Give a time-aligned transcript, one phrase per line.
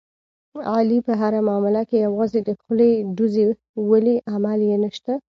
[0.73, 3.45] علي په هره معامله کې یوازې د خولې ډوزې
[3.89, 5.13] ولي، عمل یې نشته.